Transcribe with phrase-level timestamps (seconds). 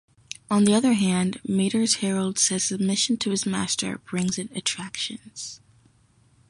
[0.49, 5.61] On the other hand, Matur's herald says submission to his master brings its attractions.